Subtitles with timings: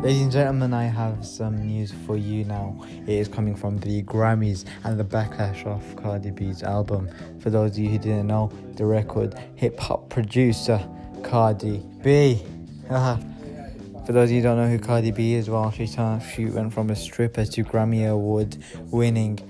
[0.00, 2.86] Ladies and gentlemen, I have some news for you now.
[3.02, 7.10] It is coming from the Grammys and the backlash of Cardi B's album.
[7.40, 10.80] For those of you who didn't know, the record hip hop producer
[11.24, 12.40] Cardi B.
[12.88, 16.72] For those of you who don't know who Cardi B is, well, she, she went
[16.72, 18.56] from a stripper to Grammy Award
[18.92, 19.40] winning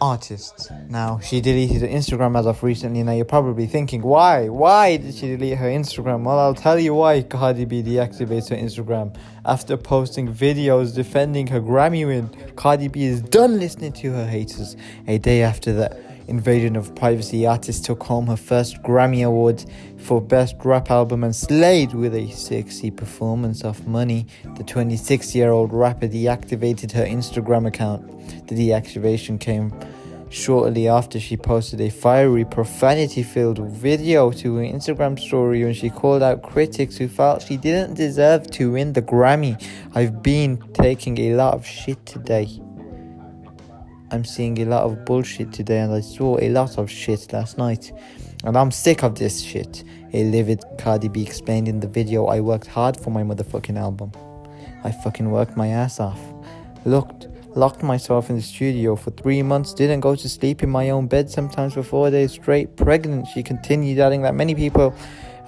[0.00, 0.70] artist.
[0.88, 3.02] Now, she deleted her Instagram as of recently.
[3.02, 4.48] Now, you're probably thinking, why?
[4.48, 6.24] Why did she delete her Instagram?
[6.24, 9.16] Well, I'll tell you why Cardi B deactivates her Instagram.
[9.44, 14.76] After posting videos defending her Grammy win, Cardi B is done listening to her haters.
[15.06, 19.64] A day after the invasion of privacy, artist took home her first Grammy Award
[19.98, 24.26] for Best Rap Album and slayed with a sexy performance of Money.
[24.56, 28.06] The 26 year old rapper deactivated her Instagram account.
[28.48, 29.72] The deactivation came
[30.30, 35.88] shortly after she posted a fiery, profanity filled video to her Instagram story when she
[35.88, 39.62] called out critics who felt she didn't deserve to win the Grammy.
[39.94, 42.60] I've been taking a lot of shit today.
[44.14, 47.58] I'm seeing a lot of bullshit today, and I saw a lot of shit last
[47.58, 47.90] night.
[48.44, 49.82] And I'm sick of this shit.
[50.12, 54.12] A livid Cardi B explained in the video I worked hard for my motherfucking album.
[54.84, 56.20] I fucking worked my ass off.
[56.84, 57.26] Looked
[57.56, 61.08] locked myself in the studio for three months, didn't go to sleep in my own
[61.08, 62.76] bed sometimes for four days straight.
[62.76, 64.94] Pregnant, she continued adding that many people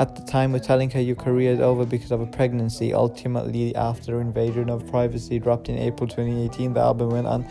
[0.00, 2.92] at the time were telling her your career is over because of a pregnancy.
[2.92, 7.46] Ultimately, after invasion of privacy dropped in April 2018, the album went on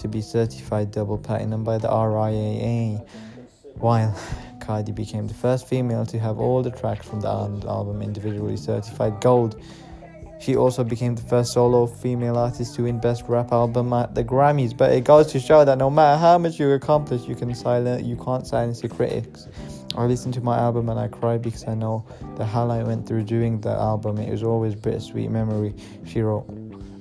[0.00, 3.06] to be certified double platinum by the RIAA.
[3.74, 4.14] While
[4.60, 9.20] Cardi became the first female to have all the tracks from the album individually certified
[9.20, 9.60] gold.
[10.40, 14.24] She also became the first solo female artist to win Best Rap Album at the
[14.24, 14.74] Grammys.
[14.74, 18.02] But it goes to show that no matter how much you accomplish, you can silence
[18.02, 19.48] you can't silence your critics.
[19.96, 23.06] I listen to my album and I cry because I know the hell I went
[23.06, 24.18] through doing the album.
[24.18, 25.74] It was always bittersweet memory.
[26.06, 26.46] She wrote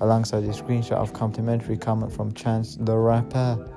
[0.02, 3.70] alongside a screenshot of complimentary comment from Chance the rapper.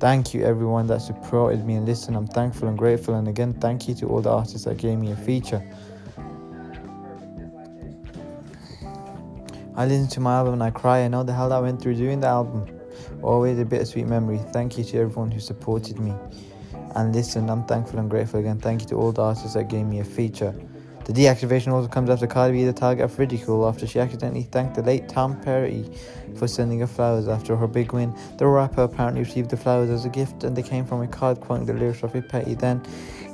[0.00, 2.16] Thank you everyone that supported me and listened.
[2.16, 3.14] I'm thankful and grateful.
[3.14, 5.62] And again, thank you to all the artists that gave me a feature.
[9.76, 11.00] I listen to my album and I cry.
[11.00, 12.66] I know the hell I went through doing the album.
[13.22, 14.38] Always a bittersweet memory.
[14.52, 16.12] Thank you to everyone who supported me.
[16.94, 18.60] And listen, I'm thankful and grateful again.
[18.60, 20.54] Thank you to all the artists that gave me a feature.
[21.04, 24.74] The deactivation also comes after Cardi B the target of ridicule after she accidentally thanked
[24.74, 25.84] the late Tom Petty
[26.36, 28.14] for sending her flowers after her big win.
[28.38, 31.40] The rapper apparently received the flowers as a gift and they came from a card
[31.40, 32.54] quoting the lyrics of a Petty.
[32.54, 32.82] Then,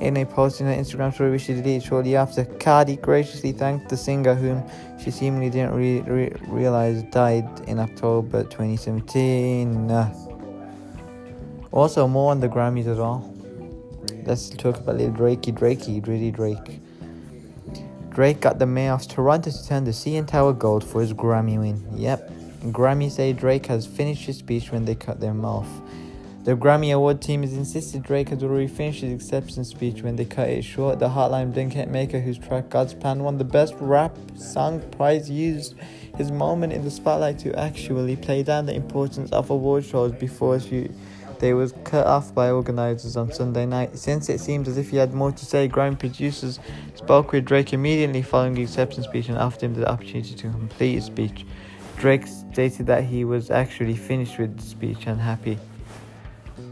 [0.01, 3.89] in a post in her Instagram story which she deleted shortly after, Cardi graciously thanked
[3.89, 4.65] the singer whom
[4.99, 9.89] she seemingly didn't re- re- realize died in October 2017.
[11.71, 13.33] Also, more on the Grammys as well.
[14.31, 16.81] Let's talk about little Drakey Drakey, Drizzy Drake.
[18.11, 21.59] Drake got the mayor of Toronto to turn the CN Tower gold for his Grammy
[21.59, 21.85] win.
[21.97, 22.31] Yep,
[22.67, 25.67] Grammy say Drake has finished his speech when they cut them off.
[26.45, 30.27] The Grammy Award team has insisted Drake has already finished his acceptance speech when they
[30.27, 31.01] cut it short.
[31.01, 35.75] The Hotline Bling hitmaker, whose track God's Plan won the Best Rap Song prize, used
[36.17, 40.55] his moment in the spotlight to actually play down the importance of award shows before
[40.55, 40.89] his
[41.41, 43.99] they was cut off by organizers on Sunday night.
[43.99, 46.61] Since it seemed as if he had more to say, Grammy producers
[46.95, 50.95] spoke with Drake immediately following the acceptance speech and offered him the opportunity to complete
[50.95, 51.47] his speech.
[51.97, 55.59] Drake stated that he was actually finished with the speech and happy.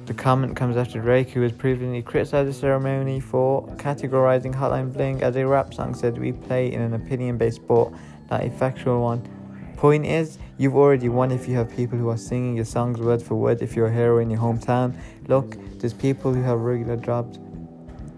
[0.05, 5.23] The comment comes after Drake, who has previously criticized the ceremony for categorizing Hotline Bling
[5.23, 7.93] as a rap song, said we play in an opinion based sport,
[8.31, 9.27] not a factual one.
[9.79, 13.23] Point is, you've already won if you have people who are singing your songs word
[13.23, 13.63] for word.
[13.63, 17.39] If you're a hero in your hometown, look, there's people who have regular jobs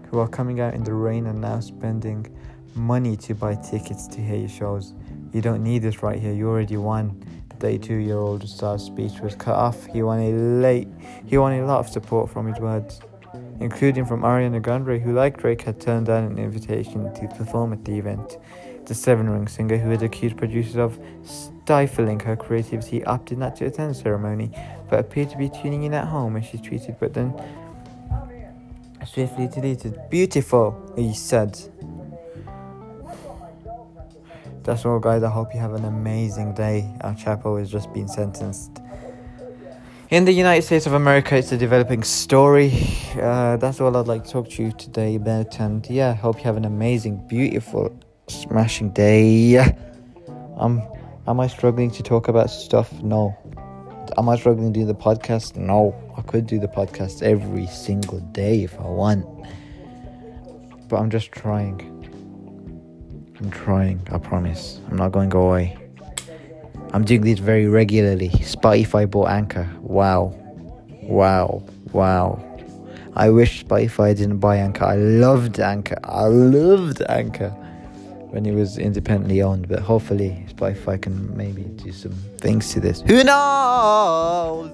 [0.09, 2.25] who are coming out in the rain and now spending
[2.73, 4.95] money to buy tickets to hear your shows.
[5.33, 6.33] You don't need this right here.
[6.33, 7.23] You already won.
[7.49, 9.85] The 32 year old star's speech was cut off.
[9.85, 10.87] He won a late.
[11.27, 13.01] He won a lot of support from his words,
[13.61, 17.85] including from Ariana Grande, who, like Drake, had turned down an invitation to perform at
[17.85, 18.37] the event.
[18.85, 23.65] The seven ring singer, who had accused producers of stifling her creativity, opted not to
[23.65, 24.51] attend the ceremony,
[24.89, 27.33] but appeared to be tuning in at home as she tweeted, but then
[29.05, 29.99] swiftly deleted.
[30.09, 31.59] Beautiful, he said.
[34.63, 35.23] That's all, guys.
[35.23, 36.91] I hope you have an amazing day.
[37.01, 38.80] El Chapo has just been sentenced.
[40.11, 42.73] In the United States of America, it's a developing story.
[43.15, 45.57] Uh, that's all I'd like to talk to you today about.
[45.61, 47.97] And yeah, hope you have an amazing, beautiful,
[48.27, 49.57] smashing day.
[50.57, 50.85] Um,
[51.27, 52.91] am I struggling to talk about stuff?
[53.01, 53.33] No.
[54.17, 55.55] Am I struggling to do the podcast?
[55.55, 55.95] No.
[56.17, 59.25] I could do the podcast every single day if I want.
[60.89, 61.79] But I'm just trying.
[63.39, 64.81] I'm trying, I promise.
[64.89, 65.80] I'm not going away.
[66.93, 68.29] I'm doing these very regularly.
[68.29, 69.69] Spotify bought Anchor.
[69.79, 70.33] Wow.
[71.03, 71.63] Wow.
[71.93, 72.43] Wow.
[73.15, 74.85] I wish Spotify didn't buy Anchor.
[74.85, 75.97] I loved Anchor.
[76.03, 77.49] I loved Anchor
[78.29, 83.01] when it was independently owned, but hopefully Spotify can maybe do some things to this.
[83.01, 84.71] Who knows?